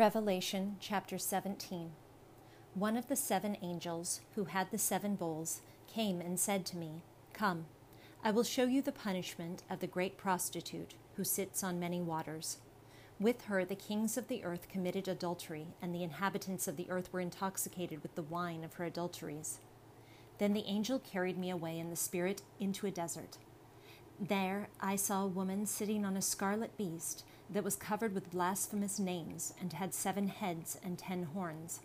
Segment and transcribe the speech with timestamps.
[0.00, 1.90] Revelation chapter 17.
[2.72, 7.02] One of the seven angels who had the seven bowls came and said to me,
[7.34, 7.66] Come,
[8.24, 12.60] I will show you the punishment of the great prostitute who sits on many waters.
[13.20, 17.12] With her the kings of the earth committed adultery, and the inhabitants of the earth
[17.12, 19.58] were intoxicated with the wine of her adulteries.
[20.38, 23.36] Then the angel carried me away in the spirit into a desert.
[24.18, 27.22] There I saw a woman sitting on a scarlet beast
[27.52, 31.80] that was covered with blasphemous names and had seven heads and ten horns.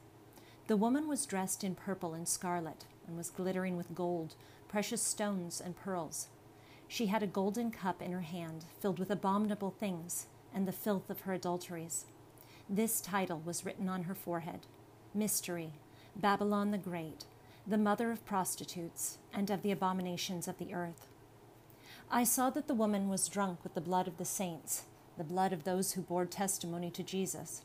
[0.68, 4.36] The woman was dressed in purple and scarlet and was glittering with gold,
[4.68, 6.28] precious stones, and pearls.
[6.88, 11.10] She had a golden cup in her hand filled with abominable things and the filth
[11.10, 12.06] of her adulteries.
[12.70, 14.62] This title was written on her forehead
[15.14, 15.74] Mystery,
[16.16, 17.26] Babylon the Great,
[17.66, 21.08] the mother of prostitutes and of the abominations of the earth.
[22.12, 24.84] I saw that the woman was drunk with the blood of the saints
[25.18, 27.64] the blood of those who bore testimony to Jesus.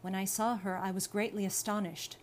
[0.00, 2.16] When I saw her, I was greatly astonished.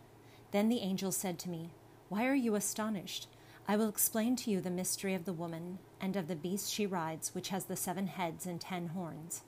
[0.52, 1.72] Then the angel said to me,
[2.10, 3.28] Why are you astonished?
[3.68, 6.86] I will explain to you the mystery of the woman and of the beast she
[6.86, 9.42] rides, which has the seven heads and ten horns.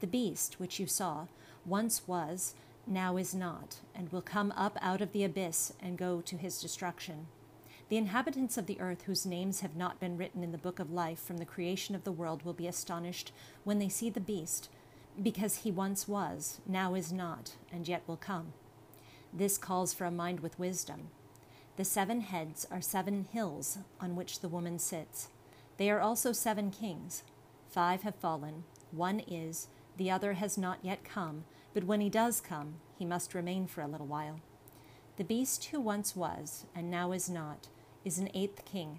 [0.00, 1.26] The beast, which you saw,
[1.64, 2.54] once was,
[2.86, 6.60] now is not, and will come up out of the abyss and go to his
[6.60, 7.26] destruction.
[7.90, 10.90] The inhabitants of the earth whose names have not been written in the book of
[10.90, 13.30] life from the creation of the world will be astonished
[13.62, 14.70] when they see the beast,
[15.22, 18.54] because he once was, now is not, and yet will come.
[19.32, 21.08] This calls for a mind with wisdom.
[21.76, 25.28] The seven heads are seven hills on which the woman sits.
[25.76, 27.22] They are also seven kings.
[27.68, 32.40] Five have fallen, one is, the other has not yet come, but when he does
[32.40, 34.40] come, he must remain for a little while.
[35.16, 37.68] The beast who once was, and now is not,
[38.04, 38.98] is an eighth king.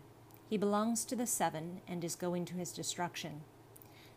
[0.49, 3.41] He belongs to the seven and is going to his destruction.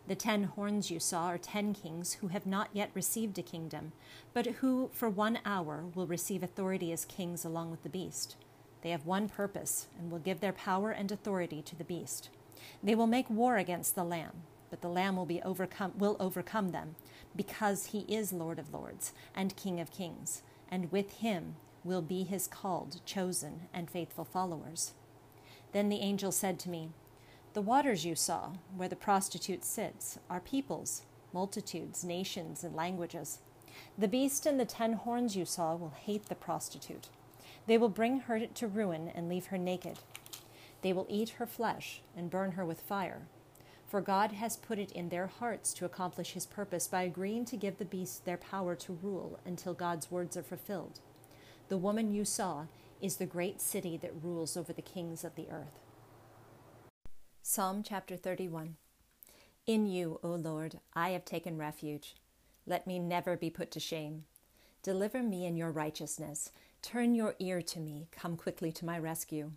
[0.06, 3.92] The ten horns you saw are ten kings who have not yet received a kingdom,
[4.32, 8.36] but who for one hour will receive authority as kings along with the beast.
[8.82, 12.30] They have one purpose and will give their power and authority to the beast.
[12.80, 16.70] They will make war against the Lamb, but the Lamb will be overcome will overcome
[16.70, 16.94] them,
[17.34, 21.56] because he is Lord of lords and King of kings, and with him
[21.88, 24.92] will be his called, chosen, and faithful followers.
[25.72, 26.90] Then the angel said to me,
[27.54, 33.38] The waters you saw, where the prostitute sits, are peoples, multitudes, nations, and languages.
[33.96, 37.08] The beast and the ten horns you saw will hate the prostitute.
[37.66, 39.98] They will bring her to ruin and leave her naked.
[40.82, 43.22] They will eat her flesh and burn her with fire.
[43.86, 47.56] For God has put it in their hearts to accomplish his purpose by agreeing to
[47.56, 51.00] give the beast their power to rule until God's words are fulfilled.
[51.68, 52.64] The woman you saw
[53.02, 55.78] is the great city that rules over the kings of the earth.
[57.42, 58.76] Psalm chapter 31
[59.66, 62.14] In you, O Lord, I have taken refuge.
[62.66, 64.24] Let me never be put to shame.
[64.82, 66.52] Deliver me in your righteousness.
[66.80, 68.08] Turn your ear to me.
[68.12, 69.52] Come quickly to my rescue.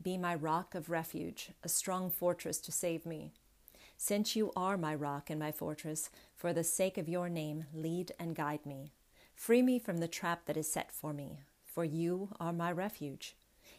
[0.00, 3.32] Be my rock of refuge, a strong fortress to save me.
[3.96, 8.12] Since you are my rock and my fortress, for the sake of your name, lead
[8.20, 8.92] and guide me.
[9.34, 11.40] Free me from the trap that is set for me
[11.76, 13.36] for you are my refuge.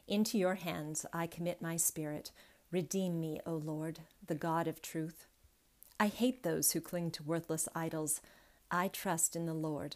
[0.07, 2.29] Into your hands I commit my spirit.
[2.69, 5.25] Redeem me, O Lord, the God of truth.
[5.99, 8.21] I hate those who cling to worthless idols.
[8.69, 9.95] I trust in the Lord.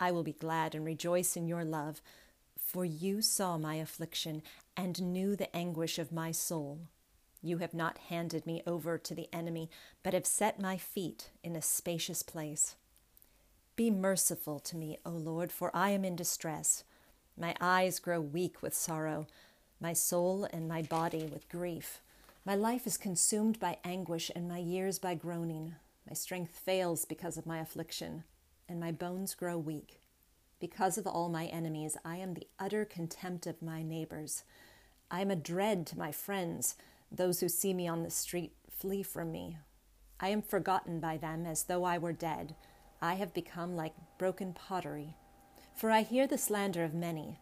[0.00, 2.00] I will be glad and rejoice in your love,
[2.56, 4.40] for you saw my affliction
[4.74, 6.88] and knew the anguish of my soul.
[7.42, 9.68] You have not handed me over to the enemy,
[10.02, 12.76] but have set my feet in a spacious place.
[13.76, 16.84] Be merciful to me, O Lord, for I am in distress.
[17.38, 19.26] My eyes grow weak with sorrow,
[19.80, 22.00] my soul and my body with grief.
[22.44, 25.74] My life is consumed by anguish, and my years by groaning.
[26.08, 28.24] My strength fails because of my affliction,
[28.68, 30.00] and my bones grow weak.
[30.60, 34.44] Because of all my enemies, I am the utter contempt of my neighbors.
[35.10, 36.76] I am a dread to my friends.
[37.10, 39.58] Those who see me on the street flee from me.
[40.20, 42.54] I am forgotten by them as though I were dead.
[43.00, 45.16] I have become like broken pottery.
[45.74, 47.38] For I hear the slander of many.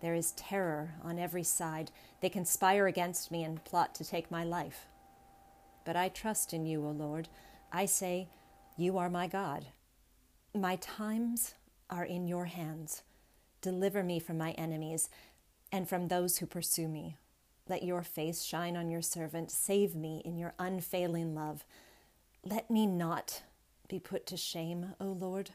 [0.00, 1.90] There is terror on every side.
[2.20, 4.86] They conspire against me and plot to take my life.
[5.84, 7.28] But I trust in you, O Lord.
[7.72, 8.28] I say,
[8.76, 9.66] You are my God.
[10.54, 11.54] My times
[11.88, 13.02] are in your hands.
[13.60, 15.10] Deliver me from my enemies
[15.70, 17.16] and from those who pursue me.
[17.68, 19.50] Let your face shine on your servant.
[19.50, 21.64] Save me in your unfailing love.
[22.44, 23.42] Let me not
[23.88, 25.50] be put to shame, O Lord,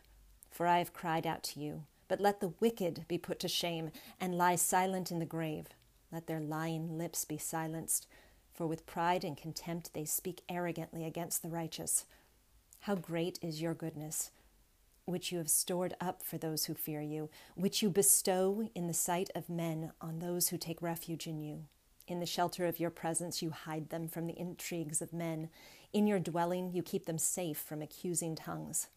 [0.51, 1.83] for I have cried out to you.
[2.07, 5.67] But let the wicked be put to shame and lie silent in the grave.
[6.11, 8.07] Let their lying lips be silenced,
[8.53, 12.05] for with pride and contempt they speak arrogantly against the righteous.
[12.81, 14.31] How great is your goodness!
[15.05, 18.93] which you have stored up for those who fear you, which you bestow in the
[18.93, 21.65] sight of men on those who take refuge in you.
[22.07, 25.49] In the shelter of your presence, you hide them from the intrigues of men.
[25.93, 28.89] In your dwelling, you keep them safe from accusing tongues.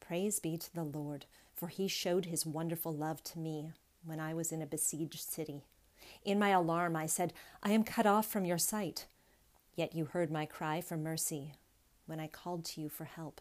[0.00, 1.26] Praise be to the Lord,
[1.56, 3.72] for he showed his wonderful love to me
[4.04, 5.64] when I was in a besieged city.
[6.24, 7.32] In my alarm, I said,
[7.62, 9.06] I am cut off from your sight.
[9.74, 11.54] Yet you heard my cry for mercy
[12.06, 13.40] when I called to you for help.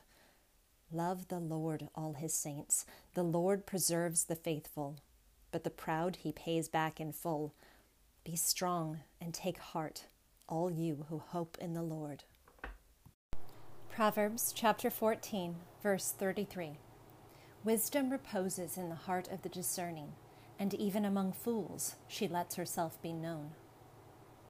[0.92, 2.86] Love the Lord, all his saints.
[3.14, 4.98] The Lord preserves the faithful,
[5.52, 7.54] but the proud he pays back in full.
[8.24, 10.06] Be strong and take heart,
[10.48, 12.24] all you who hope in the Lord.
[13.90, 16.78] Proverbs chapter 14, verse 33.
[17.66, 20.14] Wisdom reposes in the heart of the discerning,
[20.60, 23.50] and even among fools she lets herself be known.